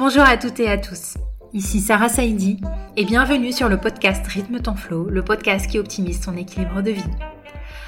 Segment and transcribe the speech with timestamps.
[0.00, 1.18] Bonjour à toutes et à tous.
[1.52, 2.58] Ici Sarah Saidi
[2.96, 6.92] et bienvenue sur le podcast Rythme ton flow, le podcast qui optimise ton équilibre de
[6.92, 7.10] vie.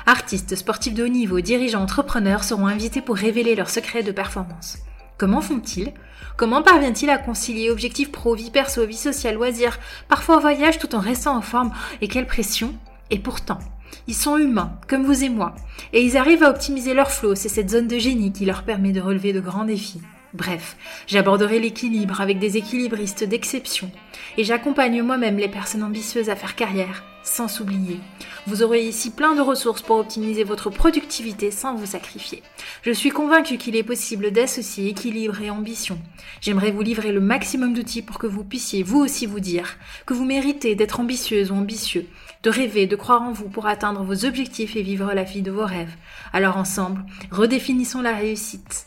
[0.04, 4.76] Artistes, sportifs de haut niveau, dirigeants, entrepreneurs seront invités pour révéler leurs secrets de performance.
[5.16, 5.94] Comment font-ils?
[6.36, 9.78] Comment parviennent-ils à concilier objectifs pro, vie perso, vie sociale, loisirs,
[10.10, 11.72] parfois voyage tout en restant en forme?
[12.02, 12.74] Et quelle pression
[13.10, 13.60] Et pourtant,
[14.06, 15.54] ils sont humains, comme vous et moi,
[15.94, 18.92] et ils arrivent à optimiser leur flow, c'est cette zone de génie qui leur permet
[18.92, 20.02] de relever de grands défis.
[20.34, 23.90] Bref, j'aborderai l'équilibre avec des équilibristes d'exception
[24.38, 28.00] et j'accompagne moi-même les personnes ambitieuses à faire carrière sans s'oublier.
[28.46, 32.42] Vous aurez ici plein de ressources pour optimiser votre productivité sans vous sacrifier.
[32.82, 35.98] Je suis convaincue qu'il est possible d'associer équilibre et ambition.
[36.40, 39.76] J'aimerais vous livrer le maximum d'outils pour que vous puissiez vous aussi vous dire
[40.06, 42.06] que vous méritez d'être ambitieuse ou ambitieux,
[42.42, 45.52] de rêver, de croire en vous pour atteindre vos objectifs et vivre la vie de
[45.52, 45.94] vos rêves.
[46.32, 48.86] Alors ensemble, redéfinissons la réussite.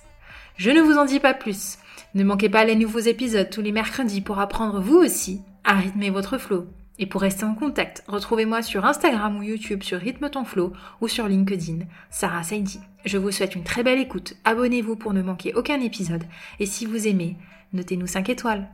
[0.58, 1.78] Je ne vous en dis pas plus.
[2.14, 6.10] Ne manquez pas les nouveaux épisodes tous les mercredis pour apprendre vous aussi à rythmer
[6.10, 6.68] votre flow.
[6.98, 11.10] Et pour rester en contact, retrouvez-moi sur Instagram ou YouTube sur Rythme ton flow ou
[11.10, 12.80] sur LinkedIn, Sarah Saidi.
[13.04, 16.24] Je vous souhaite une très belle écoute, abonnez-vous pour ne manquer aucun épisode,
[16.62, 17.36] et si vous aimez,
[17.74, 18.70] notez-nous 5 étoiles.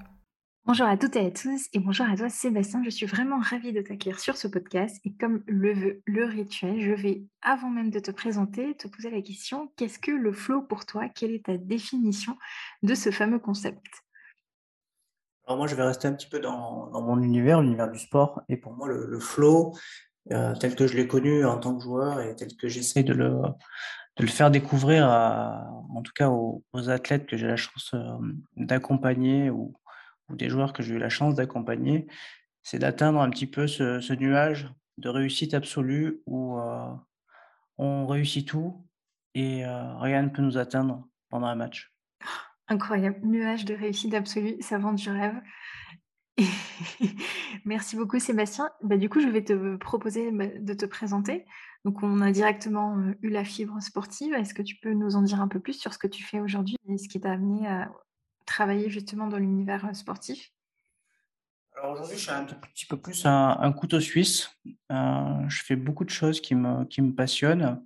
[0.66, 3.73] Bonjour à toutes et à tous et bonjour à toi Sébastien, je suis vraiment ravie
[3.73, 7.90] de t'accueillir sur ce podcast et comme le veut le rituel, je vais avant même
[7.90, 11.09] de te présenter te poser la question qu'est-ce que le flow pour toi?
[11.09, 12.38] Quelle est ta définition
[12.84, 13.84] de ce fameux concept?
[15.48, 18.56] Alors moi je vais rester un petit peu dans, mon univers, l'univers du sport et
[18.56, 19.76] pour moi le, flow
[20.32, 23.14] euh, tel que je l'ai connu en tant que joueur et tel que j'essaie de
[23.14, 23.34] le,
[24.20, 28.17] le faire découvrir en tout cas aux, athlètes que j'ai la chance euh,
[28.56, 29.73] d'accompagner ou
[30.36, 32.08] des joueurs que j'ai eu la chance d'accompagner,
[32.64, 36.94] c'est d'atteindre un petit peu ce, nuage de réussite absolue où euh,
[37.78, 38.86] on réussit tout
[39.34, 41.94] et euh, rien ne peut nous atteindre pendant un match.
[42.68, 45.42] Incroyable, nuage de réussite absolue, ça vend du rêve.
[47.66, 48.70] Merci beaucoup Sébastien.
[48.82, 51.45] Bah, du coup, je vais te proposer bah, de te présenter.
[51.84, 54.34] Donc, on a directement euh, eu la fibre sportive.
[54.34, 56.39] Est-ce que tu peux nous en dire un peu plus sur ce que tu fais
[56.39, 57.92] aujourd'hui et ce qui t'a amené à,
[58.52, 60.52] travailler justement dans l'univers euh, sportif?
[61.78, 64.50] Alors aujourd'hui, je suis un petit peu plus un, couteau suisse.
[64.92, 67.82] Euh, je fais beaucoup de choses qui me, qui me passionnent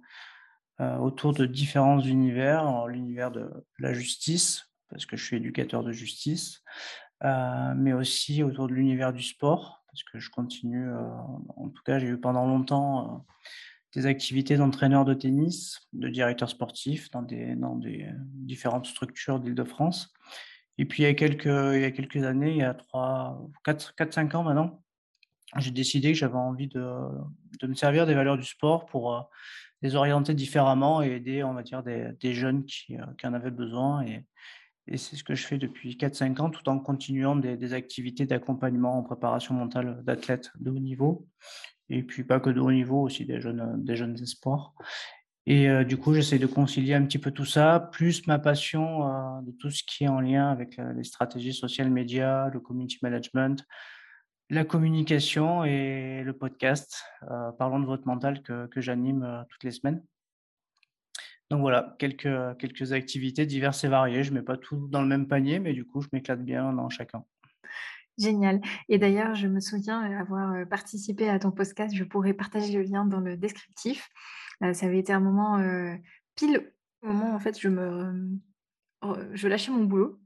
[0.82, 2.88] euh, autour de différents univers.
[2.88, 6.64] L'univers de la justice, parce que je suis éducateur de justice,
[7.22, 10.90] mais aussi autour de l'univers du sport, parce que je continue,
[11.56, 13.26] en tout cas, j'ai eu pendant longtemps
[13.94, 20.14] des activités d'entraîneur de tennis, de directeur sportif dans des, dans des différentes structures d'Île-de-France.
[20.78, 23.50] Et puis, il y, a quelques, il y a quelques années, il y a 3,
[23.64, 24.84] 4, 4 5 ans maintenant,
[25.58, 26.84] j'ai décidé que j'avais envie de,
[27.62, 29.22] de, me servir des valeurs du sport pour euh,
[29.82, 33.34] les orienter différemment et aider, on va dire, des, des jeunes qui, euh, qui, en
[33.34, 34.04] avaient besoin.
[34.04, 34.26] Et,
[34.88, 38.26] et c'est ce que je fais depuis 4-5 ans, tout en continuant des, des activités
[38.26, 41.28] d'accompagnement en préparation mentale d'athlètes de haut niveau.
[41.90, 44.74] Et puis pas que de haut niveau, aussi des jeunes, des jeunes espoirs.
[45.48, 49.08] Et euh, du coup, j'essaie de concilier un petit peu tout ça, plus ma passion
[49.08, 52.60] euh, de tout ce qui est en lien avec euh, les stratégies social médias, le
[52.60, 53.64] community management,
[54.50, 57.04] la communication et le podcast.
[57.58, 60.04] parlons de votre mental que, que j'anime toutes les semaines.
[61.50, 64.24] Donc voilà, quelques, quelques activités diverses et variées.
[64.24, 66.74] Je ne mets pas tout dans le même panier, mais du coup, je m'éclate bien
[66.74, 67.24] dans chacun.
[68.20, 68.62] Génial.
[68.88, 71.96] Et d'ailleurs, je me souviens avoir participé à ton podcast.
[71.96, 74.12] Je pourrais partager le lien dans le descriptif.
[74.62, 75.60] Ça avait été un moment
[76.36, 76.72] pile
[77.02, 78.40] au moment en fait je me
[79.34, 80.20] je lâchais mon boulot.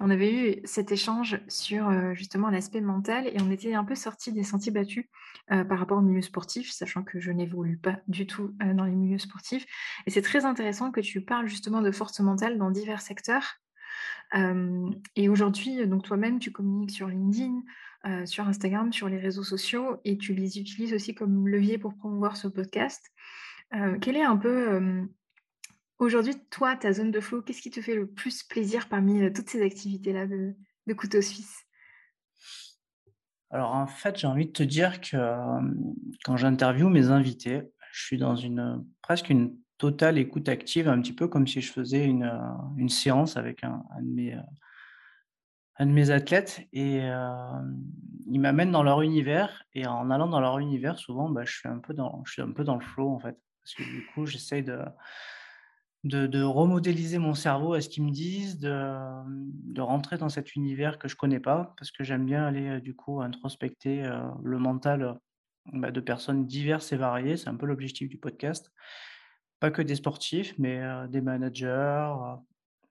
[0.00, 4.32] On avait eu cet échange sur justement l'aspect mental et on était un peu sortis
[4.32, 5.06] des sentiers battus
[5.48, 9.18] par rapport au milieu sportif, sachant que je n'évolue pas du tout dans les milieux
[9.18, 9.66] sportifs.
[10.06, 13.56] Et c'est très intéressant que tu parles justement de force mentale dans divers secteurs
[14.32, 17.62] et aujourd'hui, donc toi-même, tu communiques sur LinkedIn,
[18.26, 22.36] sur Instagram, sur les réseaux sociaux et tu les utilises aussi comme levier pour promouvoir
[22.36, 23.02] ce podcast.
[24.00, 25.08] quelle est un peu,
[25.98, 27.42] aujourd'hui, toi, ta zone de flow?
[27.42, 30.54] Qu'est-ce qui te fait le plus plaisir parmi toutes ces activités-là de,
[30.86, 31.64] de couteau suisse?
[33.50, 35.16] Alors en fait, j'ai envie de te dire que
[36.24, 37.62] quand j'interviewe mes invités,
[37.92, 41.72] je suis dans une presque une totale écoute active, un petit peu comme si je
[41.72, 46.68] faisais une, euh, une séance avec un, de mes, euh, de mes, athlètes.
[46.72, 47.62] Et euh,
[48.26, 49.64] ils m'amènent dans leur univers.
[49.74, 52.42] Et en allant dans leur univers, souvent, bah, je, suis un peu dans, je suis
[52.42, 53.38] un peu dans le flow, en fait.
[53.62, 54.80] Parce que du coup, j'essaye de,
[56.04, 58.96] de, de, remodéliser mon cerveau à ce qu'ils me disent, de,
[59.72, 62.96] de, rentrer dans cet univers que je connais pas, parce que j'aime bien aller, du
[62.96, 64.10] coup, introspecter
[64.42, 65.18] le mental
[65.72, 67.36] bah, de personnes diverses et variées.
[67.36, 68.72] C'est un peu l'objectif du podcast.
[69.60, 72.12] Pas que des sportifs, mais des managers,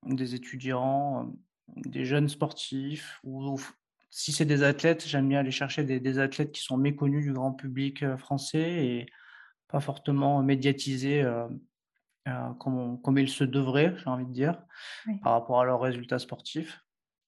[0.05, 1.33] des étudiants,
[1.75, 3.59] des jeunes sportifs ou
[4.09, 7.53] si c'est des athlètes, j'aime bien aller chercher des athlètes qui sont méconnus du grand
[7.53, 9.05] public, français et
[9.67, 11.25] pas fortement médiatisés,
[12.59, 14.61] comme comme il se devrait, j'ai envie de dire,
[15.23, 16.81] par rapport à leurs résultats sportifs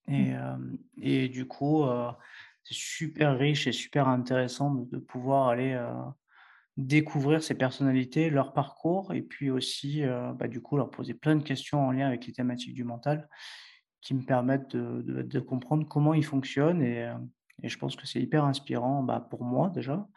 [0.08, 0.78] et mmh.
[0.98, 1.86] et du coup,
[2.64, 5.78] c'est super riche et super intéressant de pouvoir aller,
[6.78, 10.04] découvrir ces personnalités, leur parcours et puis aussi,
[10.36, 13.30] bah, du coup, leur poser plein de questions en lien avec les thématiques du mental
[14.02, 17.12] qui me permettent de de comprendre comment ils fonctionnent et
[17.62, 20.08] et je pense que c'est hyper inspirant, bah, pour moi déjà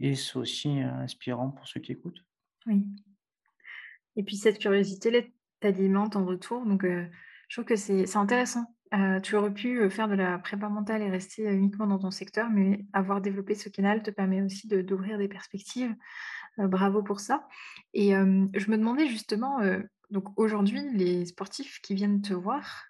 [0.00, 2.24] et c'est aussi inspirant pour ceux qui écoutent.
[2.66, 2.84] Oui
[4.16, 5.20] et puis cette curiosité-là
[5.60, 8.66] t'alimente en retour donc je trouve que c'est intéressant.
[8.94, 12.50] Heu, tu aurais pu, faire de la prépa mentale et rester, uniquement dans ton secteur,
[12.50, 15.94] mais avoir développé ce canal te permet aussi d'ouvrir des perspectives.
[16.58, 17.48] Bravo pour ça
[17.94, 19.60] et je me demandais justement,
[20.10, 22.84] donc aujourd'hui, les sportifs qui viennent te voir,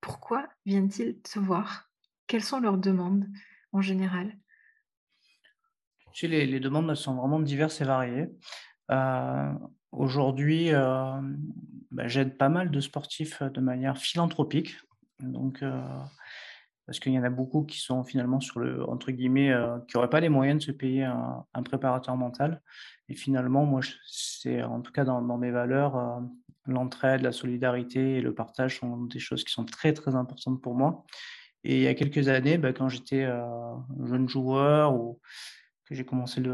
[0.00, 1.88] pourquoi viennent-ils te voir?
[2.26, 3.28] Quelles sont leurs demandes
[3.72, 4.36] en général?
[6.22, 8.26] Les demandes, sont vraiment diverses et variées.
[9.92, 14.76] Aujourd'hui, bah, j'aide pas mal de sportifs, de manière philanthropique.
[15.20, 15.72] Donc, heu,
[16.86, 19.96] parce qu'il y en a beaucoup qui sont finalement sur le entre guillemets, heu, qui
[19.96, 22.62] n'auraient pas les moyens de se payer un préparateur mental.
[23.08, 26.22] Et finalement, moi, c'est en tout cas dans mes valeurs, heu,
[26.66, 30.74] l'entraide, la solidarité et le partage sont des choses qui sont très, très importantes pour
[30.74, 31.04] moi.
[31.64, 33.26] Et il y a quelques années, bah, quand j'étais,
[34.04, 35.20] jeune joueur ou
[35.84, 36.52] que j'ai commencé le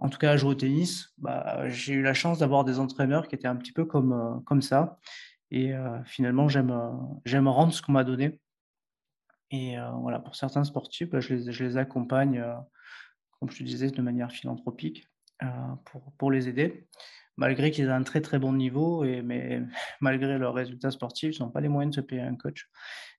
[0.00, 3.28] en tout cas à jouer au tennis, bah, j'ai eu la chance d'avoir des entraîneurs
[3.28, 4.98] qui étaient un petit peu comme, comme ça
[5.50, 6.90] et heu, finalement j'aime, heu,
[7.24, 8.40] j'aime rendre ce qu'on m'a donné
[9.50, 12.44] et heu, voilà, pour certains sportifs, bah, je les accompagne,
[13.38, 15.06] comme je te disais, de manière philanthropique,
[16.18, 16.88] pour les aider.
[17.36, 19.60] Malgré qu'ils aient un très, très bon niveau et mais
[20.00, 22.68] malgré leurs résultats sportifs, ils n'ont pas les moyens de se payer un coach.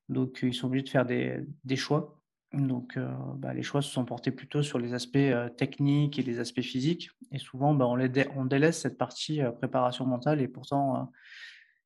[0.09, 2.21] Donc ils sont obligés de faire des choix.
[2.53, 2.97] Donc
[3.37, 5.17] bah, les choix se sont portés plutôt sur les aspects,
[5.57, 10.47] techniques et les aspects physiques et souvent, bah, on délaisse cette partie, préparation mentale et
[10.47, 11.11] pourtant,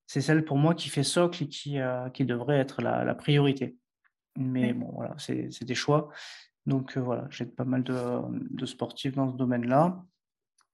[0.10, 3.14] c'est celle pour moi qui fait socle et qui, heu, qui devrait être la la
[3.14, 3.78] priorité.
[4.36, 4.80] Mais Oui.
[4.80, 6.10] bon, voilà, c'est des choix.
[6.66, 7.96] Donc, heu, voilà, j'aide pas mal de,
[8.52, 10.04] de sportifs dans ce domaine-là.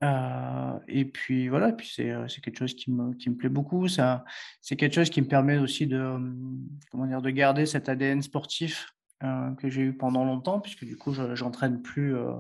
[0.04, 3.88] Heu et puis voilà, puis c'est, quelque chose qui me qui me plaît beaucoup.
[3.90, 7.22] C'est quelque chose qui me permet aussi de, mmh, comment dire?
[7.22, 11.82] De garder cet ADN sportif, que j'ai eu pendant longtemps puisque du coup je j'entraîne
[11.82, 12.32] plus, heu,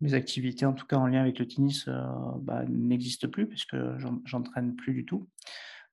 [0.00, 1.94] mes activités en tout cas en lien avec le tennis, heu,
[2.42, 5.28] bah, n'existent plus puisque j'en j'entraîne plus du tout.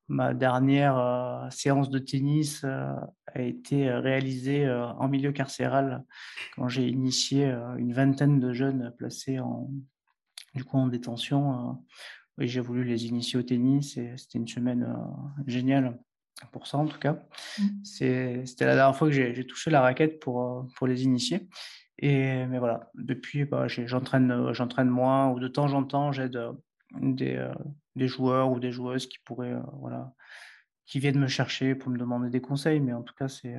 [0.09, 2.69] Ma dernière, heu, séance de tennis, heu,
[3.33, 6.05] a été, heu, réalisée, en milieu carcéral
[6.55, 7.45] quand j'ai initié,
[7.77, 9.69] une vingtaine de jeunes placés en
[10.55, 11.77] du coup en détention,
[12.39, 14.87] et j'ai voulu les initier au tennis et c'était une semaine,
[15.45, 15.99] géniale
[16.51, 17.23] pour ça en tout cas.
[17.59, 17.63] Mmh.
[17.83, 21.47] C'était la dernière fois que j'ai touché la raquette pour, pour les initier
[21.99, 26.39] et mais voilà, depuis, bah, j'entraîne, moins ou de temps en temps j'aide,
[26.99, 27.43] des,
[27.97, 30.13] des joueurs ou des joueuses qui pourraient, heu, voilà,
[30.85, 33.57] qui viennent me chercher pour me demander des conseils, mais en tout cas, c'est,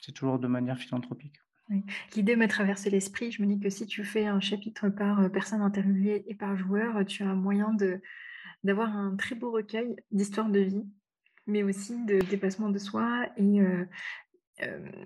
[0.00, 1.36] c'est toujours de manière philanthropique.
[2.16, 3.30] L'idée m'a traversé l'esprit.
[3.30, 6.56] Je me dis que si tu fais un chapitre par, heu, personne interviewée et par
[6.56, 7.76] joueur, tu as un moyen
[8.64, 10.86] d'avoir un très beau recueil d'histoires de vie,
[11.46, 13.60] mais aussi de dépassement de soi et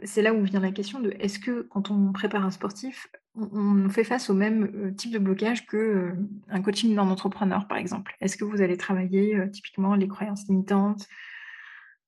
[0.04, 3.88] c'est là où vient la question de est-ce que quand on prépare un sportif, on
[3.88, 6.14] fait face au même, type de blocage que,
[6.48, 8.16] un coaching d'un entrepreneur, par exemple?
[8.20, 11.06] Est-ce que vous allez travailler, typiquement les croyances limitantes,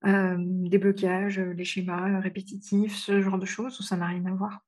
[0.05, 4.65] des blocages, les schémas, répétitifs, ce genre de choses ou ça n'a rien à voir?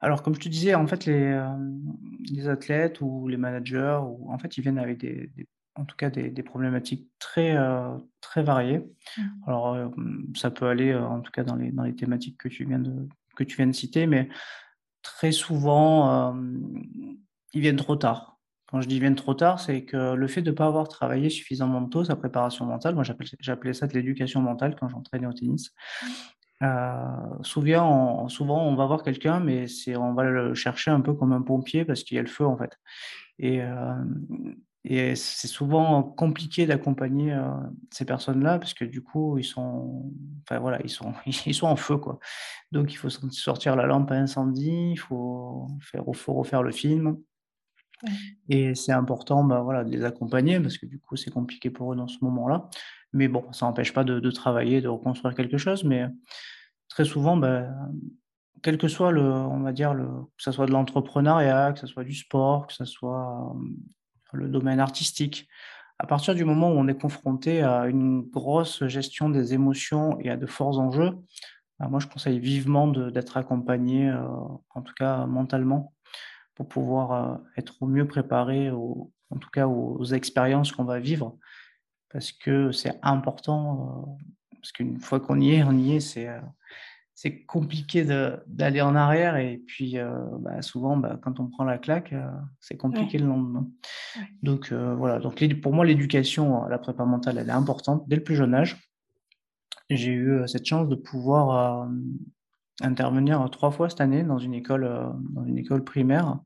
[0.00, 4.62] Alors comme je te disais, en fait, les, athlètes ou les managers en fait, ils
[4.62, 5.30] viennent avec des
[5.78, 8.80] en tout cas des des problématiques très, heu, très variées.
[9.18, 9.22] Mmh.
[9.46, 12.48] Alors, hem, ça peut aller, heu, en tout cas dans les dans les thématiques que
[12.48, 14.28] tu viens de que tu viens de citer, mais
[15.02, 16.34] très souvent,
[17.54, 18.38] ils viennent trop tard.
[18.70, 21.30] Quand je dis: «Ils viennent trop tard», c'est que le fait de pas avoir travaillé
[21.30, 23.04] suffisamment tôt sa préparation mentale, moi
[23.40, 25.72] j'appelais ça de l'éducation mentale quand j'entraînais au tennis.
[26.60, 27.42] Mmh.
[27.42, 29.66] Souvent on souvent on va voir quelqu'un, mais
[29.96, 32.46] on va le chercher un peu comme un pompier parce qu'il y a le feu,
[32.46, 32.78] en fait
[33.38, 33.60] et
[34.84, 37.42] et c'est souvent compliqué d'accompagner, heu,
[37.92, 41.12] ces personnes-là parce que du coup, ils sont enfin voilà, ils sont
[41.46, 42.18] ils sont en feu, quoi.
[42.72, 46.72] Donc il faut sor sortir la lampe à incendie, il faut faire faut refaire le
[46.72, 47.18] film
[48.02, 48.38] Ouais.
[48.48, 51.92] et c'est important, bah, voilà, de les accompagner parce que du coup, c'est compliqué pour
[51.92, 52.68] eux dans ce moment-là.
[53.12, 56.06] Mais bon, ça n'empêche pas de de travailler, de reconstruire quelque chose, mais
[56.88, 57.68] très souvent, bah,
[58.62, 60.06] quel que soit le on va dire le
[60.36, 63.54] que ça soit de l'entrepreneuriat, que ça soit du sport, que ça soit,
[64.32, 65.48] le domaine artistique,
[65.98, 70.30] à partir du moment où on est confronté à une grosse gestion des émotions et
[70.30, 71.12] à de forts enjeux,
[71.78, 74.22] bah, moi je conseille vivement d'être accompagné, euh,
[74.74, 75.92] en tout cas mentalement,
[76.54, 81.36] pour pouvoir euh, être au mieux préparé, en tout cas aux, expériences qu'on va vivre,
[82.10, 86.28] parce que c'est important, euh, parce qu'une fois qu'on y est, on y est,
[87.20, 88.04] c'est compliqué
[88.46, 90.08] d'aller en arrière et puis euh,
[90.38, 93.66] bah, souvent bah, quand on prend la claque euh, c'est compliqué le lendemain.
[94.44, 95.18] Donc euh, voilà.
[95.18, 98.04] Donc pour moi l'éducation la prépa mentale elle est importante.
[98.06, 98.76] Dès le plus jeune âge
[99.90, 101.88] j'ai eu cette chance de pouvoir
[102.82, 104.88] intervenir trois fois cette année dans une école
[105.34, 106.38] dans une école primaire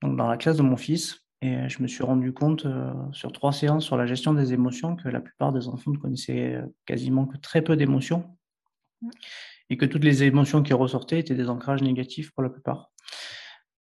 [0.00, 1.20] donc dans la classe de mon fils.
[1.42, 2.66] Et je me suis rendu compte
[3.12, 6.64] sur trois séances sur la gestion des émotions que la plupart des enfants ne connaissaient
[6.86, 8.24] quasiment que très peu d'émotions
[9.70, 12.90] et que toutes les émotions qui ressortaient étaient des ancrages négatifs pour la plupart.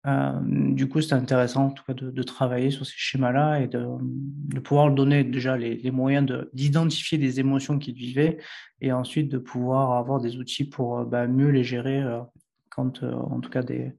[0.06, 4.60] Euh, du coup, c'était intéressant en tout cas de, travailler sur ces schémas-là et de,
[4.60, 8.38] pouvoir donner déjà les, moyens d'identifier des émotions qu'ils vivaient
[8.82, 12.20] et ensuite de pouvoir avoir des outils pour euh, bah, mieux les gérer euh,
[12.68, 13.92] quand, en tout cas, des,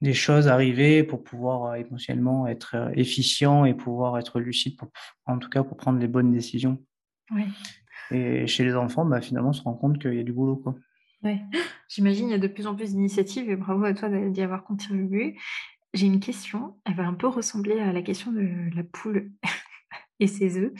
[0.00, 4.76] des choses arrivaient pour pouvoir émotionnellement être efficient et pouvoir être lucide,
[5.26, 6.82] en tout cas pour prendre les bonnes décisions.
[7.30, 7.44] Oui.
[8.10, 10.56] Et chez les enfants, bah, finalement, on se rend compte qu'il y a du boulot.
[10.56, 10.74] Quoi.
[11.22, 11.42] Ouais.
[11.88, 14.64] J'imagine il y a de plus en plus d'initiatives et bravo à toi d'y avoir
[14.64, 15.38] contribué.
[15.94, 19.30] J'ai une question, elle va un peu ressembler à la question de la poule
[20.20, 20.72] et ses œufs.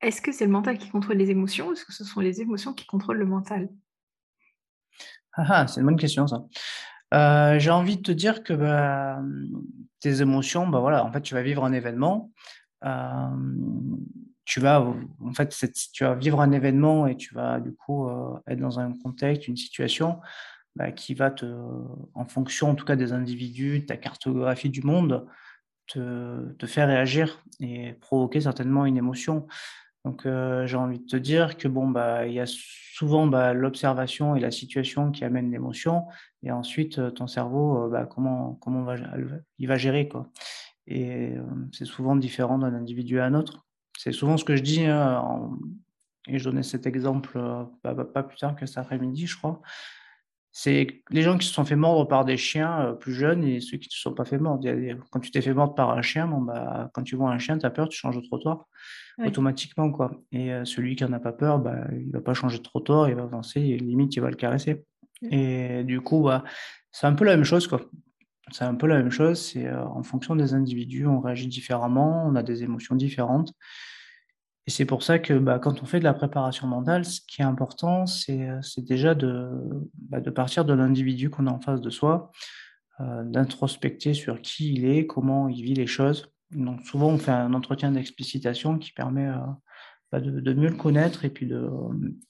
[0.00, 2.40] est-ce que c'est le mental qui contrôle les émotions ou est-ce que ce sont les
[2.40, 3.68] émotions qui contrôlent le mental?
[5.34, 6.44] Ah, ah, c'est une bonne question ça.
[7.14, 9.22] Euh, j'ai envie de te dire que bah,
[10.00, 12.32] tes émotions, bah voilà, en fait, tu vas vivre un événement
[14.48, 15.54] tu vas, en fait,
[15.92, 19.46] tu vas vivre un événement et tu vas du coup euh, être dans un contexte,
[19.46, 20.20] une situation
[20.74, 21.44] bah, qui va te,
[22.14, 25.26] en fonction en tout cas des individus, de ta cartographie du monde,
[25.86, 29.46] te, faire réagir et provoquer certainement une émotion.
[30.06, 33.52] Donc euh, j'ai envie de te dire que bon bah il y a souvent bah,
[33.52, 36.06] l'observation et la situation qui amènent l'émotion
[36.42, 38.94] et ensuite euh, ton cerveau bah, comment comment
[39.58, 40.30] il va gérer quoi.
[40.86, 41.34] Et
[41.70, 43.67] c'est souvent différent d'un individu à un autre.
[43.98, 45.50] C'est souvent ce que je dis, hein,
[46.28, 49.60] et je donnais cet exemple euh, pas, plus tard que cet après-midi, je crois.
[50.52, 53.60] C'est les gens qui se sont fait mordre par des chiens euh, plus jeunes et
[53.60, 54.64] ceux qui ne se sont pas fait mordre.
[55.10, 57.58] Quand tu t'es fait mordre par un chien, bon, bah, quand tu vois un chien,
[57.58, 58.66] tu as peur, tu changes de trottoir
[59.24, 59.90] automatiquement.
[59.90, 60.12] Quoi.
[60.30, 62.62] Et euh, celui qui n'en a pas peur, bah, il ne va pas changer de
[62.62, 64.84] trottoir, il va avancer, et limite, il va le caresser.
[65.28, 66.44] Et du coup, bah,
[66.92, 67.66] c'est un peu la même chose.
[67.66, 67.80] Quoi.
[68.52, 69.40] C'est un peu la même chose.
[69.40, 73.52] C'est en fonction des individus, on réagit différemment, on a des émotions différentes.
[74.66, 77.40] Et c'est pour ça que bah, quand on fait de la préparation mentale, ce qui
[77.40, 79.48] est important, c'est déjà de,
[79.94, 82.32] bah, de, partir de l'individu qu'on a en face de soi,
[83.00, 86.30] d'introspecter sur qui il est, comment il vit les choses.
[86.50, 89.30] Donc souvent, on fait un entretien d'explicitation qui permet
[90.12, 91.50] bah, de, mieux le connaître et puis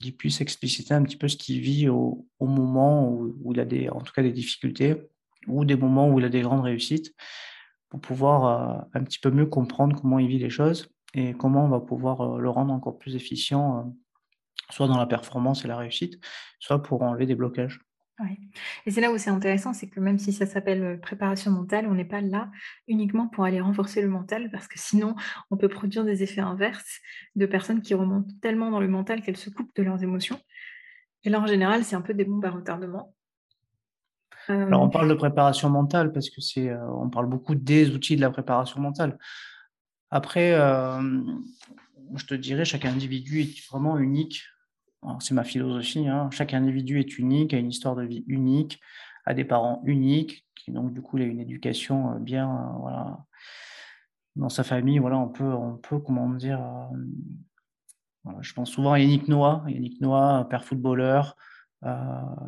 [0.00, 3.64] qu'il puisse expliciter un petit peu ce qu'il vit au, moment où, où, il a
[3.64, 5.10] des, en tout cas des difficultés
[5.48, 7.14] ou des moments où il a des grandes réussites
[7.88, 11.64] pour pouvoir euh, un petit peu mieux comprendre comment il vit les choses et comment
[11.64, 13.90] on va pouvoir euh, le rendre encore plus efficient, euh,
[14.70, 16.20] soit dans la performance et la réussite,
[16.58, 17.80] soit pour enlever des blocages.
[18.84, 21.94] Et c'est là où c'est intéressant, c'est que même si ça s'appelle préparation mentale, on
[21.94, 22.50] n'est pas là
[22.88, 25.14] uniquement pour aller renforcer le mental, parce que sinon,
[25.52, 26.98] on peut produire des effets inverses
[27.36, 30.40] de personnes qui remontent tellement dans le mental qu'elles se coupent de leurs émotions.
[31.22, 33.14] Et là, en général, c'est un peu des bombes à retardement.
[34.48, 38.16] Alors, on parle de préparation mentale parce que c'est, euh, on parle beaucoup des outils
[38.16, 39.18] de la préparation mentale.
[40.10, 41.20] Après, euh,
[42.14, 44.42] je te dirais, chaque individu est vraiment unique.
[45.20, 46.08] C'est ma philosophie.
[46.08, 46.28] Hein.
[46.32, 48.80] Chaque individu est unique, a une histoire de vie unique,
[49.26, 53.18] a des parents uniques, qui donc du coup il a une éducation euh, bien, voilà,
[54.34, 54.98] dans sa famille.
[54.98, 56.60] Voilà, on peut, on peut, comment dire.
[58.40, 61.57] je pense souvent à Yannick Noah, Yannick Noah, père footballeur, euh,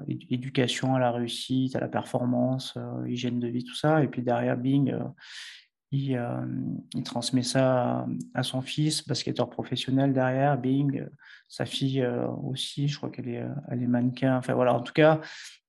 [0.08, 4.02] éducation à la réussite, à la performance, euh, hygiène de vie, tout ça.
[4.02, 5.04] Et puis derrière, Bing, euh,
[5.92, 11.06] il, transmet ça à, son fils, basketteur professionnel derrière, Bing,
[11.49, 12.06] sa fille
[12.44, 14.37] aussi, je crois qu'elle est, elle est mannequin.
[14.37, 15.20] Enfin voilà, en tout cas,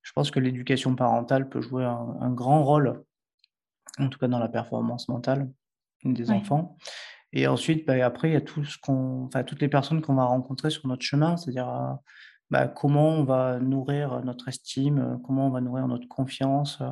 [0.04, 3.04] je pense que l'éducation parentale peut jouer un, grand rôle,
[3.98, 5.52] en tout cas dans la performance mentale
[6.04, 6.78] des enfants.
[7.34, 10.16] Et ensuite, bah, après, il y a tout ce qu'on, enfin, toutes les personnes qu'on
[10.16, 11.98] va rencontrer sur notre chemin, c'est-à-dire
[12.52, 16.92] bah, comment on va nourrir notre estime, euh, comment on va nourrir notre confiance, euh,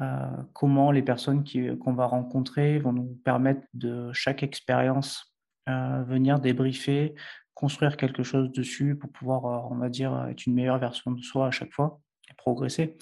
[0.00, 1.44] euh, comment les personnes
[1.78, 5.26] qu'on va rencontrer vont nous permettre de chaque expérience
[5.66, 7.14] venir débriefer,
[7.54, 11.46] construire quelque chose dessus pour pouvoir, on va dire, être une meilleure version de soi
[11.46, 12.96] à chaque fois et progresser.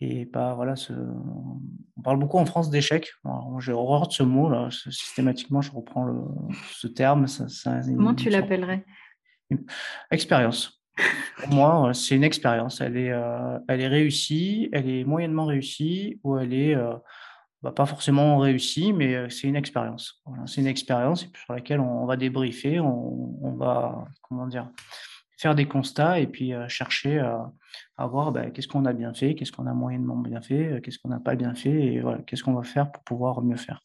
[0.00, 3.10] et pas voilà ce on parle beaucoup en France d'échec.
[3.58, 6.20] j'ai horreur de ce mot là, systématiquement je reprends le,
[6.70, 7.26] ce terme.
[7.26, 8.84] Ça, Comment tu l'appellerais?
[10.12, 10.77] Expérience.
[11.42, 12.80] Pour moi, c'est une expérience.
[12.80, 16.94] Elle est, euh, elle est réussie, elle est moyennement réussie ou elle est euh,
[17.62, 20.22] bah, pas forcément réussie, mais euh, c'est une expérience.
[20.46, 24.04] c'est une expérience sur laquelle on, va débriefer, on, va
[25.36, 29.52] faire des constats et puis chercher à, voir bah, qu'est-ce qu'on a bien fait, qu'est-ce
[29.52, 32.64] qu'on a moyennement bien fait, qu'est-ce qu'on n'a pas bien fait et qu'est-ce qu'on va
[32.64, 33.80] faire pour pouvoir mieux faire.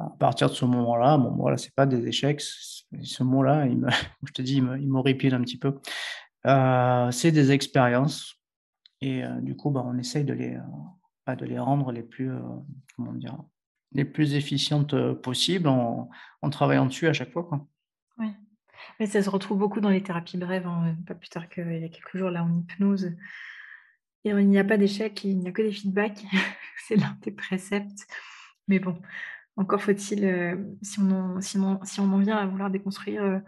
[0.00, 2.40] À partir de ce moment-là, bon, voilà, c'est pas des échecs.
[2.40, 3.66] Ce mot-là,
[4.26, 5.78] je te dis, il m'horripile un petit peu.
[7.12, 8.36] c'est des expériences
[9.02, 10.58] et du coup, bah, on essaye de les,
[11.26, 12.30] bah, de les rendre les plus,
[12.96, 13.36] comment dire,
[13.92, 16.08] les plus efficientes possibles en,
[16.50, 17.44] travaillant dessus à chaque fois.
[17.44, 17.66] Quoi.
[18.98, 21.84] Mais ça se retrouve beaucoup dans les thérapies brèves, hein, pas plus tard qu'il y
[21.84, 23.12] a quelques jours là en hypnose.
[24.24, 26.24] Et il n'y a pas d'échec, il n'y a que des feedbacks.
[26.86, 28.06] c'est l'un des préceptes.
[28.68, 29.00] Mais bon,
[29.56, 33.38] encore faut-il, euh, si, on en, si, on, en vient à vouloir déconstruire euh,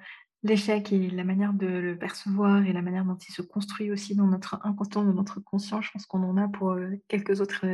[0.43, 4.15] l'échec et la manière de le percevoir et la manière dont il se construit aussi
[4.15, 7.65] dans notre inconscient, dans notre conscient, je pense qu'on en a pour euh, quelques autres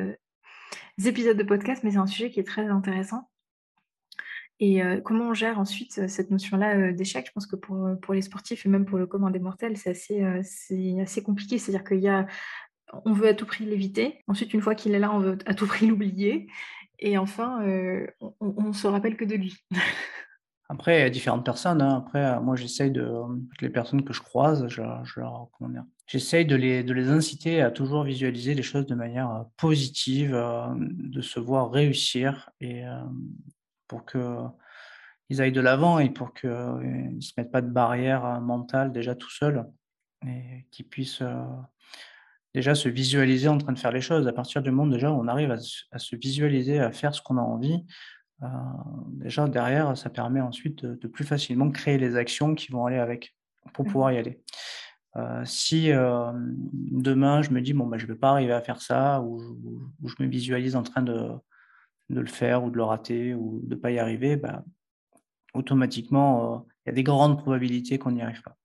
[1.04, 3.28] épisodes de podcast, mais c'est un sujet qui est très intéressant.
[4.60, 7.24] Et comment on gère ensuite cette notion-là d'échec?
[7.28, 10.20] Je pense que pour, les sportifs et même pour le commun des mortels, c'est assez,
[11.00, 11.58] assez compliqué.
[11.58, 12.26] C'est-à-dire qu'il y a,
[13.04, 14.24] on veut à tout prix l'éviter.
[14.26, 16.48] Ensuite, une fois qu'il est là, on veut à tout prix l'oublier.
[16.98, 17.62] Et enfin,
[18.40, 19.56] on, ne se rappelle que de lui.
[20.70, 21.80] Après, il y a différentes personnes.
[21.80, 21.96] Hein.
[21.96, 23.10] Après, moi, j'essaye de.
[23.60, 24.82] Les personnes que je croise, je,
[26.06, 30.32] j'essaye de les, inciter à toujours visualiser les choses de manière positive,
[30.76, 32.84] de se voir réussir et,
[33.88, 38.40] pour qu'ils aillent de l'avant et pour qu'ils ne se mettent pas de barrière euh,
[38.40, 39.66] mentale déjà tout seuls
[40.26, 41.44] et qu'ils puissent euh,
[42.54, 44.26] déjà se visualiser en train de faire les choses.
[44.26, 47.36] À partir du moment déjà où on arrive à, se visualiser, à faire ce qu'on
[47.36, 47.84] a envie,
[48.42, 48.46] euh,
[49.12, 53.34] déjà derrière, ça permet ensuite de, plus facilement créer les actions qui vont aller avec
[53.74, 53.88] pour mmh.
[53.88, 54.40] pouvoir y aller.
[55.44, 59.20] si demain je me dis bon bah, je ne vais pas arriver à faire ça
[59.20, 59.40] ou,
[60.00, 61.32] ou, je me visualise en train de,
[62.10, 64.64] de le faire ou de le rater ou de ne pas y arriver, bah,
[65.54, 68.56] automatiquement, euh, il y a des grandes probabilités qu'on n'y arrive pas.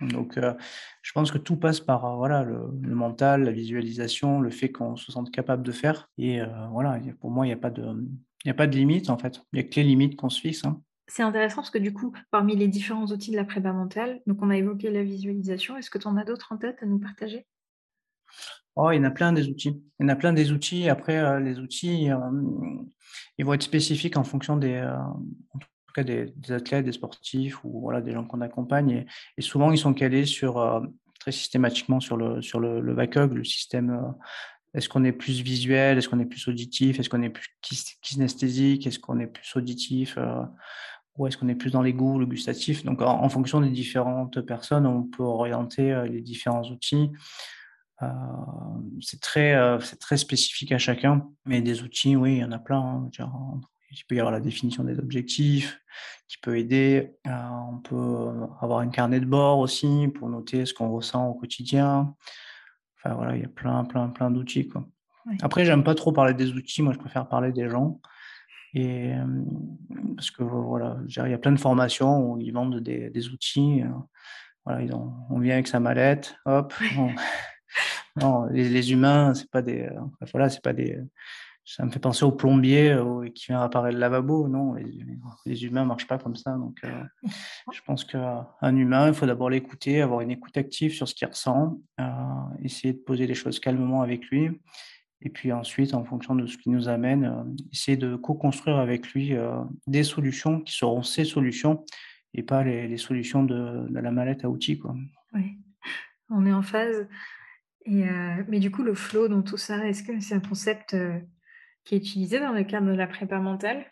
[0.00, 0.54] Donc, euh,
[1.02, 4.96] je pense que tout passe par euh, voilà, le, mental, la visualisation, le fait qu'on
[4.96, 6.10] se sente capable de faire.
[6.18, 8.04] Et voilà, pour moi, il n'y a, pas de,
[8.46, 9.40] a pas de limite, en fait.
[9.52, 10.64] Il n'y a que les limites qu'on se fixe.
[10.64, 10.80] Hein.
[11.08, 14.42] C'est intéressant parce que du coup, parmi les différents outils de la prépa mentale, donc
[14.42, 15.76] on a évoqué la visualisation.
[15.76, 17.46] Est-ce que tu en as d'autres en tête à nous partager?
[18.74, 19.82] Oh, il y en a plein des outils.
[19.98, 20.88] Il y en a plein des outils.
[20.88, 22.18] Après, euh, les outils, euh,
[23.38, 25.58] ils vont être spécifiques en fonction des, euh, en
[26.04, 29.06] des, athlètes, des sportifs ou voilà, des gens qu'on accompagne.
[29.36, 30.82] Et, souvent, ils sont calés sur,
[31.20, 34.14] très systématiquement sur le, sur le, le le système.
[34.74, 37.48] est-ce qu'on est plus visuel Est-ce qu'on est plus auditif Est-ce qu'on est plus
[38.02, 40.18] kinesthésique Est-ce qu'on est plus auditif
[41.16, 44.40] ou est-ce qu'on est plus dans les goûts, le gustatif Donc, en, fonction des différentes
[44.42, 47.10] personnes, on peut orienter les différents outils.
[48.02, 48.06] Euh,
[49.00, 52.52] c'est très, euh, c'est très spécifique à chacun, mais des outils, oui, il y en
[52.52, 53.08] a plein.
[53.18, 55.80] Hein, il peut y avoir la définition des objectifs
[56.28, 57.12] qui peut aider.
[57.26, 57.30] Euh,
[57.70, 62.14] on peut avoir un carnet de bord aussi pour noter ce qu'on ressent au quotidien.
[62.96, 64.68] Enfin voilà, il y a plein, plein, plein d'outils.
[64.68, 64.84] Quoi.
[65.42, 68.00] Après, j'aime pas trop parler des outils, moi je préfère parler des gens.
[68.74, 69.12] Et
[70.16, 73.82] parce que voilà, il y a plein de formations où ils vendent des, des outils.
[74.64, 76.74] Voilà, ils ont, on vient avec sa mallette, hop,
[78.20, 79.82] non, les, humains, c'est pas des.
[79.82, 80.00] Euh,
[80.32, 80.98] voilà, c'est pas des.
[81.68, 84.46] Ça me fait penser au plombier euh, qui vient réparer le lavabo.
[84.46, 84.86] Non, les,
[85.46, 86.52] les humains marchent pas comme ça.
[86.52, 87.02] Donc, euh,
[87.72, 91.26] je pense qu'un humain, il faut d'abord l'écouter, avoir une écoute active sur ce qu'il
[91.26, 91.80] ressent,
[92.62, 94.50] essayer de poser les choses calmement avec lui.
[95.22, 99.34] Et puis ensuite, en fonction de ce qui nous amène, essayer de co-construire avec lui
[99.88, 101.84] des solutions qui seront ses solutions
[102.34, 104.78] et pas les, solutions de, de, la mallette à outils.
[104.78, 104.94] Quoi.
[105.32, 105.56] Oui,
[106.30, 107.08] on est en phase.
[107.88, 111.18] Euh, mais du coup, le flow dans tout ça, est-ce que c'est un concept euh,
[111.86, 113.86] qui est utilisé dans le cadre de la prépa mentale?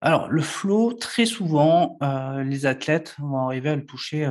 [0.00, 4.30] Alors, le flow, très souvent, euh, les athlètes vont arriver à le toucher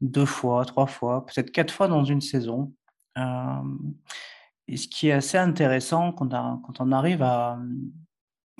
[0.00, 2.72] deux fois, trois fois, peut-être quatre fois dans une saison.
[4.68, 6.30] et ce qui est assez intéressant quand,
[6.80, 7.58] on arrive à,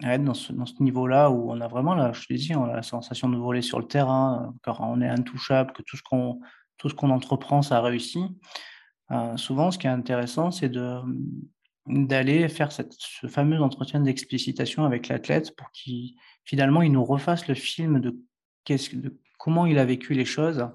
[0.03, 2.83] être dans ce, niveau-là où on a vraiment, là, je te dis, on a la
[2.83, 6.41] sensation de voler sur le terrain, quand on est intouchable, que tout ce qu'on
[6.81, 8.25] tout ce qu'on entreprend, ça réussit.
[9.11, 10.99] Euh, souvent, ce qui est intéressant, c'est de,
[11.91, 17.55] d'aller faire ce fameux entretien d'explicitation avec l'athlète pour qu'il finalement il nous refasse le
[17.55, 18.17] film de,
[18.69, 20.69] de comment il a vécu les choses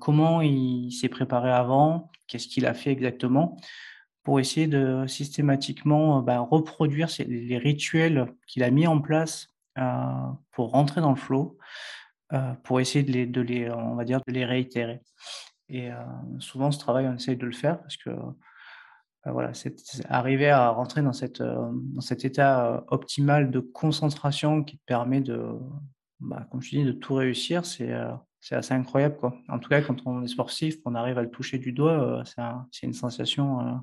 [0.00, 3.56] comment il s'est préparé avant, qu'est-ce qu'il a fait exactement,
[4.22, 9.48] pour essayer de systématiquement bah, reproduire les rituels qu'il a mis en place
[10.52, 11.58] pour rentrer dans le flow,
[12.64, 15.00] pour essayer de les, de les, on va dire, de les réitérer.
[15.68, 15.90] Et
[16.38, 18.10] souvent, ce travail, on essaye de le faire parce que
[19.24, 19.76] voilà, c'est
[20.08, 25.40] arriver à rentrer dans, cette, dans cet état optimal de concentration qui te permet de,
[26.20, 27.94] bah, comme je dis, de tout réussir, c'est
[28.42, 29.16] c'est assez incroyable.
[29.16, 29.38] Quoi.
[29.48, 32.24] En tout cas, quand on est sportif, on arrive à le toucher du doigt,
[32.72, 33.80] c'est une sensation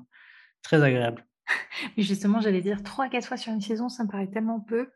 [0.62, 1.26] très agréable.
[1.96, 4.60] Mais justement, j'allais dire 3 à 4 fois sur une saison, ça me paraît tellement
[4.60, 4.90] peu.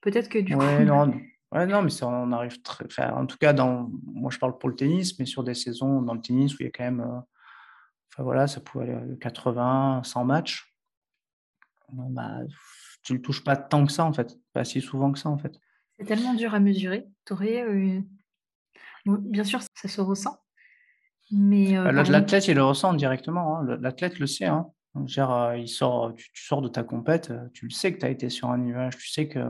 [0.00, 0.62] Peut-être que du coup.
[0.62, 1.12] Non,
[1.50, 2.84] ouais, non, mais ça, on arrive très.
[2.84, 3.90] Enfin, en tout cas, dans...
[4.04, 6.66] moi je parle pour le tennis, mais sur des saisons dans le tennis où il
[6.66, 7.22] y a quand même.
[8.16, 10.74] Enfin voilà, ça pouvait aller 80, 100 matchs.
[11.92, 12.38] Bah,
[13.02, 15.28] tu ne le touches pas tant que ça en fait, pas si souvent que ça
[15.28, 15.60] en fait.
[15.98, 17.06] C'est tellement dur à mesurer.
[17.30, 18.00] Aurais, euh,
[19.04, 20.38] bien sûr, ça se ressent.
[21.30, 23.58] Mais euh, l'athlète, il le ressent directement.
[23.58, 23.76] Hein.
[23.80, 24.46] L'athlète le sait.
[24.46, 24.70] Hein.
[24.96, 28.30] Euh, il sort, tu, sors de ta compète, tu le sais que tu as été
[28.30, 29.46] sur un nuage, tu sais que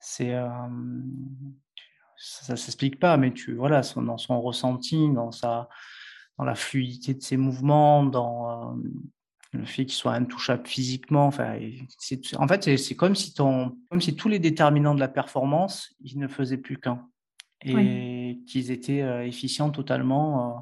[0.00, 0.32] c'est.
[2.16, 5.68] ça ne s'explique pas, mais tu, voilà, dans son ressenti, dans, sa,
[6.38, 8.76] dans la fluidité de ses mouvements, dans
[9.52, 11.26] le fait qu'il soit intouchable physiquement.
[11.26, 11.58] Enfin,
[12.36, 16.18] en fait, c'est comme si, ton, comme si tous les déterminants de la performance, ils
[16.18, 17.08] ne faisaient plus qu'un.
[17.64, 20.60] Et qu'ils étaient euh, efficients totalement euh,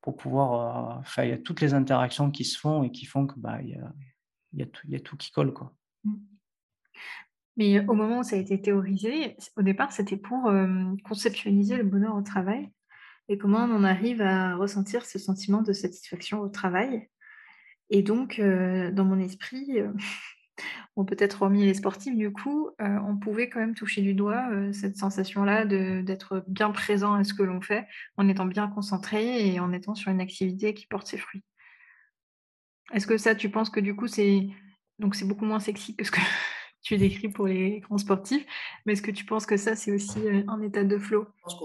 [0.00, 1.04] pour pouvoir.
[1.18, 3.60] Euh, il y a toutes les interactions qui se font et qui font que bah,
[3.62, 3.92] il y a,
[4.54, 5.52] y, a tout, y a tout qui colle.
[5.52, 5.72] Quoi.
[6.04, 6.14] Mmh.
[7.58, 10.50] Mais au moment où ça a été théorisé, au départ, c'était pour
[11.04, 12.70] conceptualiser le bonheur au travail?
[13.38, 17.08] Comment on en arrive à ressentir ce sentiment de satisfaction au travail?
[17.90, 19.80] Et donc, dans mon esprit,
[20.96, 24.96] on peut-être remis les sportifs, du coup, on pouvait quand même toucher du doigt cette
[24.96, 29.72] sensation-là d'être bien présent à ce que l'on fait, en étant bien concentré et en
[29.72, 31.44] étant sur une activité qui porte ses fruits.
[32.92, 34.48] Est-ce que ça, tu penses que du coup, c'est
[34.98, 36.20] donc c'est beaucoup moins sexy que ce que
[36.82, 38.46] tu décris pour les grands sportifs,
[38.84, 41.26] mais est-ce que tu penses que ça, c'est aussi un état de flow?
[41.36, 41.56] Je pense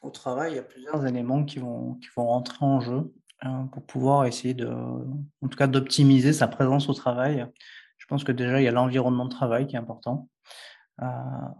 [0.00, 3.12] qu'au travail, il y a plusieurs éléments qui vont, qui vont rentrer en jeu.
[3.42, 7.46] Hein, pour pouvoir essayer de, en tout cas, d'optimiser sa présence au travail.
[7.96, 10.28] Je pense que déjà, il y a l'environnement de travail qui est important.
[11.00, 11.06] Euh,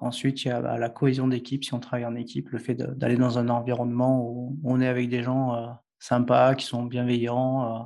[0.01, 2.75] ensuite, il y a bah, la cohésion d'équipe, si on travaille en équipe, le fait
[2.75, 7.65] d'aller dans un environnement où on est avec des gens euh, sympas, qui sont bienveillants,
[7.65, 7.85] euh,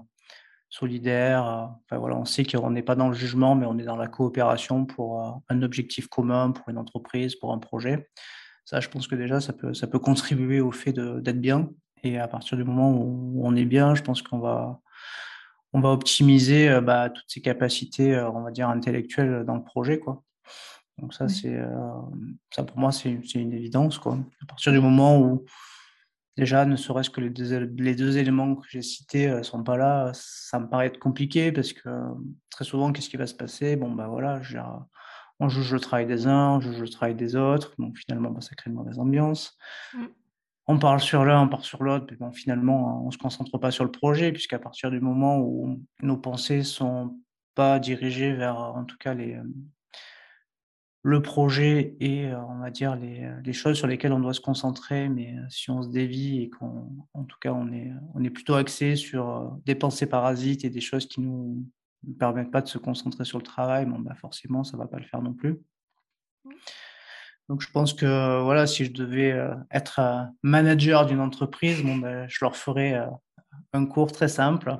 [0.70, 1.44] solidaires.
[1.84, 4.08] enfin, voilà, on sait qu'on n'est pas dans le jugement, mais on est dans la
[4.08, 8.10] coopération pour un objectif commun, pour une entreprise, pour un projet.
[8.64, 11.68] Ça, je pense que déjà, ça peut, ça peut contribuer au fait d'être bien.
[12.02, 14.80] Et à partir du moment où on est bien, je pense qu'on va,
[15.72, 19.64] on va optimiser euh, bah, toutes ces capacités, euh, on va dire, intellectuelles dans le
[19.64, 19.98] projet.
[19.98, 20.22] Quoi.
[20.98, 21.68] Donc ça, c'est, euh,
[22.50, 23.98] ça pour moi, c'est, une évidence.
[23.98, 24.18] Quoi.
[24.42, 25.44] À partir du moment où,
[26.36, 29.76] déjà, ne serait-ce que les deux, les deux éléments que j'ai cités ne sont pas
[29.76, 31.88] là, ça me paraît être compliqué parce que
[32.50, 33.76] très souvent, qu'est-ce qui va se passer?
[33.76, 34.40] Bon, bah voilà,
[35.44, 38.40] on juge le travail des uns, on juge le travail des autres, donc finalement, bah,
[38.40, 39.56] ça crée une mauvaise ambiance.
[39.94, 40.04] Mmh
[40.66, 43.58] on parle sur l'un, on parle sur l'autre, mais bon, finalement, on ne se concentre
[43.58, 47.18] pas sur le projet, puisqu'à partir du moment où nos pensées sont
[47.54, 49.38] pas dirigées vers, en tout cas, les,
[51.02, 55.36] le projet et, on va dire, les, choses sur lesquelles on doit se concentrer, mais
[55.50, 59.54] si on se dévie et qu'en tout cas, on est, on est plutôt axé sur
[59.66, 61.62] des pensées parasites et des choses qui nous
[62.06, 64.88] ne permettent pas de se concentrer sur le travail, bon, bah forcément, ça ne va
[64.88, 65.58] pas le faire non plus.
[67.48, 71.96] Donc je pense que voilà, si je devais euh, être euh, manager d'une entreprise, bon,
[71.96, 73.06] ben, je leur ferais euh,
[73.72, 74.78] un cours très simple.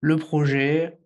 [0.00, 0.98] Le projet,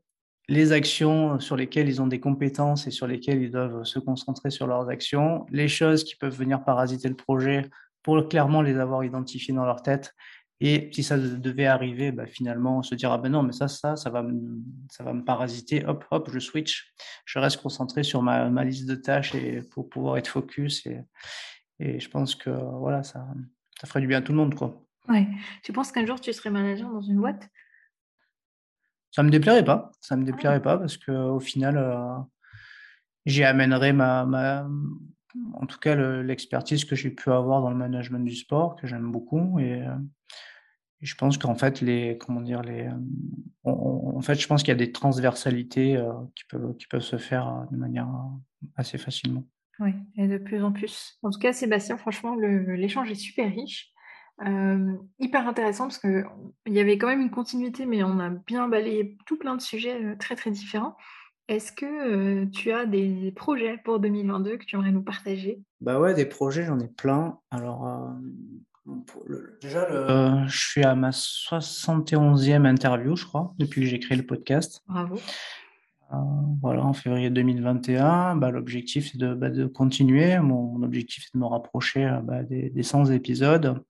[0.49, 4.51] les actions sur lesquelles ils ont des compétences et sur lesquelles ils doivent se concentrer
[4.51, 7.69] sur leurs actions, les choses qui peuvent venir parasiter le projet
[8.03, 10.15] pour clairement les avoir identifiées dans leur tête
[10.61, 13.95] et si ça devait arriver, bah, finalement, se dire, ah ben non, mais ça, ça,
[13.97, 14.59] ça va, me,
[14.91, 16.95] ça va me parasiter, hop, hop, je switch,
[17.27, 20.87] je reste concentré sur ma, ma liste de tâches et pour pouvoir être focus.
[20.87, 21.01] Et,
[21.79, 23.27] et je pense que voilà, ça,
[23.79, 24.55] ça ferait du bien à tout le monde.
[24.55, 24.83] Quoi.
[25.09, 25.29] Ouais.
[25.63, 27.49] Tu penses qu'un jour tu serais manager dans une boîte?
[29.11, 29.93] Ça me déplairait pas.
[30.01, 30.27] Ça me ah.
[30.27, 32.19] déplairait pas parce qu'au final, euh,
[33.27, 34.67] j'y amènerai ma, ma,
[35.55, 39.11] en tout cas l'expertise que j'ai pu avoir dans le management du sport, que j'aime
[39.11, 39.59] beaucoup.
[39.59, 39.95] Et, euh,
[41.01, 44.77] je pense qu'en fait, les, comment dire, les, euh, en fait, je pense qu'il y
[44.77, 48.09] a des transversalités euh, qui, peuvent, se faire de manière
[48.77, 49.45] assez facilement.
[49.79, 51.19] Oui, et de plus en plus.
[51.23, 53.93] En tout cas, Sébastien, franchement, l'échange est super riche.
[55.19, 56.25] hyper intéressant parce qu'il
[56.67, 60.17] y avait quand même une continuité, mais on a bien balayé tout plein de sujets
[60.19, 60.97] très très différents.
[61.49, 65.61] Est-ce que tu as des projets pour 2022 que tu aimerais nous partager?
[65.81, 67.39] Bah ouais, des projets, j'en ai plein.
[67.51, 67.87] Alors,
[69.61, 74.25] Déjà, le, je suis à ma 71e interview, je crois, depuis que j'ai créé le
[74.25, 74.83] podcast.
[74.87, 75.17] Bravo.
[76.13, 76.17] Euh,
[76.63, 80.39] voilà, en février 2021, bah, l'objectif c'est de, bah, de, continuer.
[80.39, 83.83] Mon, objectif c'est de me rapprocher euh, bah, des, des, 100 épisodes.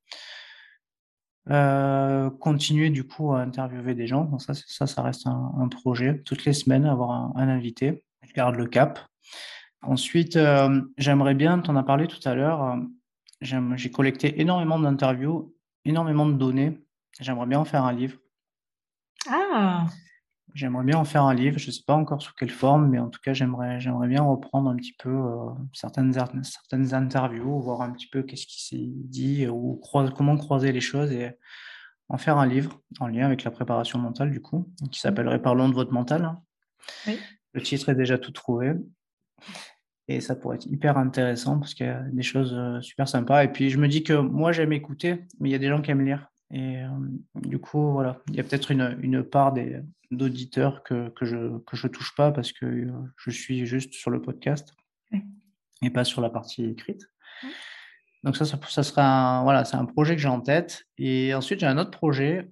[1.49, 4.39] Euh, continuer du coup à interviewer des gens.
[4.39, 6.23] Ça, ça, reste un, projet.
[6.25, 8.05] Toutes les semaines, avoir un, un, invité.
[8.23, 8.99] Je garde le cap.
[9.83, 12.77] Ensuite, euh, j'aimerais bien, tu en as parlé tout à l'heure, euh,
[13.41, 15.55] j'ai collecté énormément d'interviews,
[15.85, 16.81] énormément de données.
[17.21, 18.19] J'aimerais bien en faire un livre.
[19.29, 19.87] Ah
[20.57, 22.99] J'aimerais bien en faire un livre, je ne sais pas encore sous quelle forme, mais
[22.99, 26.15] en tout cas, j'aimerais, j'aimerais bien reprendre un petit peu euh, certaines,
[26.45, 29.79] certaines interviews, voir un petit peu qu'est-ce qui s'est dit, ou
[30.17, 31.33] comment croiser les choses et
[32.09, 35.69] en faire un livre en lien avec la préparation mentale, du coup, qui s'appellerait Parlons
[35.69, 36.25] de votre mental.
[36.25, 36.41] Hein.
[37.07, 37.19] Oui.
[37.53, 38.73] Le titre est déjà tout trouvé.
[40.09, 43.45] Et ça pourrait être hyper intéressant parce qu'il y a des choses euh, super sympas.
[43.45, 45.83] Et puis, je me dis que moi, j'aime écouter, mais il y a des gens
[45.83, 46.31] qui aiment lire.
[46.51, 46.89] Et euh,
[47.35, 49.55] du coup, voilà, il y a peut-être une, une, part
[50.11, 53.95] d'auditeurs que, que je ne que je touche pas parce que euh, je suis juste
[53.95, 54.73] sur le podcast
[55.83, 57.07] et pas sur la partie écrite.
[58.23, 60.85] Donc ça, ça, ça sera un, voilà, c'est un projet que j'ai en tête.
[60.99, 62.51] Et ensuite, j'ai un autre projet.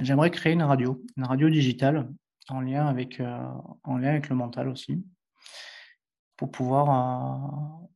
[0.00, 2.08] J'aimerais créer une radio, une radio digitale
[2.48, 3.20] en lien avec,
[3.84, 5.04] en lien avec le mental aussi
[6.40, 7.86] pour pouvoir euh,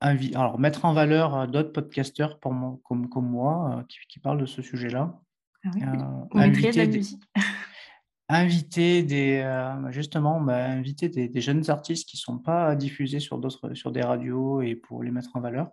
[0.00, 4.40] alors, mettre en valeur euh, d'autres podcasteurs pour moi, comme, comme moi euh, qui, parlent
[4.40, 5.20] de ce sujet-là.
[5.64, 7.02] Ah inviter, des,
[8.30, 13.74] inviter des justement bah, inviter des, jeunes artistes qui ne sont pas diffusés sur d'autres
[13.74, 15.70] sur des radios et pour les mettre en valeur.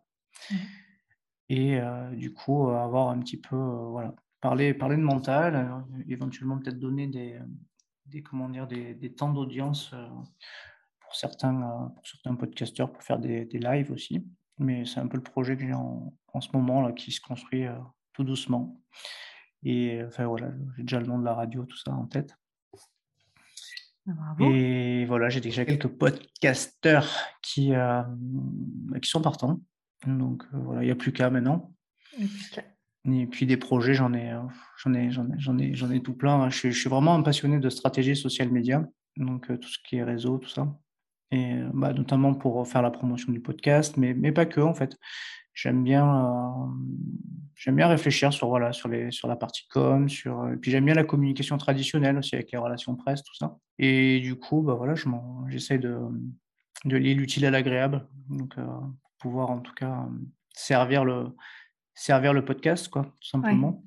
[1.48, 1.80] Et
[2.12, 7.40] du coup avoir un petit peu voilà parler parler de mental, éventuellement peut-être donner des,
[8.08, 9.96] des comment dire des, des temps d'audience
[11.08, 14.26] pour certains, euh, pour certains podcasteurs pour faire des, des lives aussi.
[14.60, 17.22] Mais c'est un peu le projet que j'ai en, en, ce moment là, qui se
[17.22, 17.76] construit euh,
[18.12, 18.82] tout doucement.
[19.64, 22.36] Et enfin voilà, j'ai déjà le nom de la radio, tout ça en tête.
[24.06, 24.52] Bravo.
[24.52, 27.10] Et voilà, j'ai déjà quelques podcasteurs
[27.42, 28.04] qui, euh,
[29.02, 29.62] qui sont partants.
[30.06, 31.74] Donc voilà, il n'y a plus qu'à maintenant.
[33.06, 34.34] Et puis des projets, j'en ai,
[34.78, 36.50] j'en ai, j'en ai, j'en ai, j'en ai tout plein.
[36.50, 39.98] Je suis, je suis, vraiment un passionné de stratégie social média, donc tout ce qui
[39.98, 40.68] est réseau, tout ça
[41.32, 44.98] et bah, notamment pour faire la promotion du podcast, mais, mais pas que en fait.
[45.54, 46.68] J'aime bien, euh,
[47.56, 50.86] j'aime bien réfléchir sur, voilà, sur, les, sur la partie com, sur, et puis j'aime
[50.86, 53.58] bien la communication traditionnelle aussi avec les relations presse, tout ça.
[53.80, 54.94] Et du coup, bah, voilà,
[55.48, 55.98] j'essaie de,
[56.86, 58.68] de lier l'utile à l'agréable, donc euh,
[59.18, 60.06] pouvoir en tout cas
[60.54, 61.30] servir le,
[61.96, 63.84] servir le podcast, quoi, tout simplement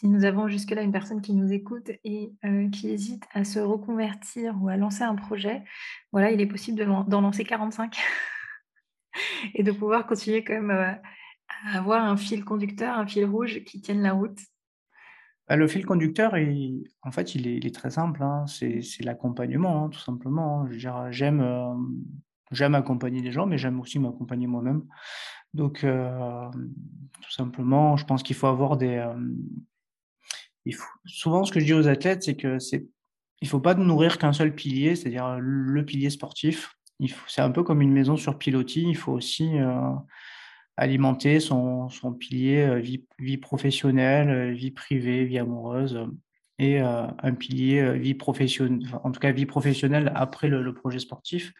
[0.00, 3.58] si nous avons jusque-là une personne qui nous écoute et euh, qui hésite à se
[3.58, 5.62] reconvertir ou à lancer un projet,
[6.10, 7.98] voilà, il est possible d'en lancer 45
[9.54, 10.92] et de pouvoir continuer quand même euh,
[11.48, 14.38] à avoir un fil conducteur, un fil rouge qui tienne la route.
[15.46, 16.34] Bah, le fil conducteur,
[17.02, 18.22] en fait, il est, très simple.
[18.22, 18.46] Hein.
[18.46, 20.62] C'est l'accompagnement, hein, tout simplement.
[20.62, 21.10] Hein.
[21.10, 21.74] J'aime euh,
[22.52, 24.82] j'aime accompagner les gens, mais j'aime aussi m'accompagner moi-même.
[25.52, 29.04] Donc, tout simplement, je pense qu'il faut avoir des,
[31.06, 32.86] souvent, ce que je dis aux athlètes, c'est que c'est,
[33.40, 36.74] il faut pas nourrir qu'un seul pilier, c'est-à-dire le pilier sportif.
[37.28, 38.86] c'est un peu comme une maison sur pilotis.
[38.88, 39.92] Il faut aussi euh,
[40.76, 45.98] alimenter son, son pilier euh, vie, vie, professionnelle, euh, vie privée, vie amoureuse,
[46.58, 51.54] et un pilier vie professionnelle, en tout cas vie professionnelle après le, projet sportif.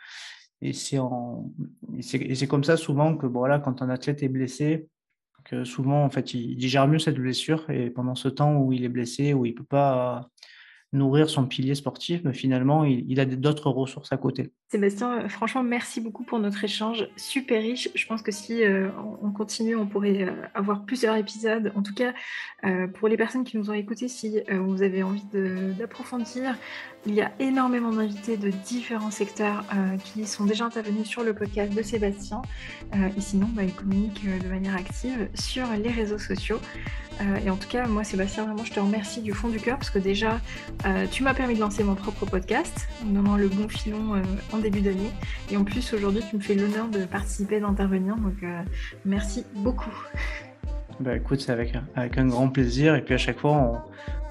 [0.61, 1.51] Et c'est en,
[1.97, 4.89] et c'est comme ça souvent que voilà, quand un athlète est blessé,
[5.65, 8.89] souvent, en fait, il digère mieux cette blessure et pendant ce temps où il est
[8.89, 10.31] blessé, où il peut pas
[10.93, 14.53] nourrir son pilier sportif, mais finalement, il, a d'autres ressources à côté.
[14.71, 17.89] Sébastien, franchement, merci beaucoup pour notre échange, super riche.
[17.97, 18.89] Je pense que si euh,
[19.21, 21.73] on continue, on pourrait euh, avoir plusieurs épisodes.
[21.75, 22.13] En tout cas,
[22.63, 25.25] euh, pour les personnes qui nous ont écoutés, si vous avez envie
[25.77, 26.57] d'approfondir,
[27.05, 29.65] il y a énormément d'invités de différents secteurs
[30.05, 32.43] qui sont déjà intervenus sur le podcast de Sébastien.
[32.93, 36.61] et sinon, bah, il communique de manière active sur les réseaux sociaux.
[37.43, 39.91] et en tout cas, moi, Sébastien, vraiment, je te remercie du fond du cœur parce
[39.91, 40.41] que déjà,
[40.87, 44.23] euh, tu m'as permis de lancer mon propre podcast en donnant le bon filon euh,
[44.53, 45.11] en début d'année.
[45.51, 48.17] Et en plus, aujourd'hui, tu me fais l'honneur de participer, d'intervenir.
[48.17, 48.63] Donc, euh,
[49.05, 49.95] merci beaucoup.
[51.01, 52.95] Bah écoute, c'est avec, avec un grand plaisir.
[52.95, 53.83] Et puis à chaque fois,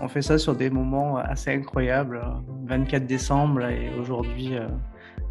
[0.01, 2.21] on, fait ça sur des moments assez incroyables.
[2.65, 4.53] 24 décembre et aujourd'hui,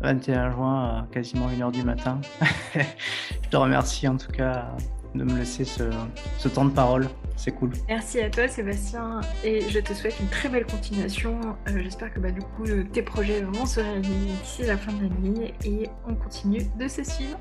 [0.01, 2.21] 21 juin, quasiment 1h du matin.
[2.75, 4.67] Je te remercie en tout cas
[5.14, 7.09] de me laisser ce, temps de parole.
[7.37, 7.71] C'est cool.
[7.88, 11.38] Merci à toi Sébastien et je te souhaite une très belle continuation.
[11.68, 15.03] Euh, j'espère que bah, du coup tes projets vont se réaliser d'ici la fin de
[15.03, 17.38] l'année et on continue de se suivre.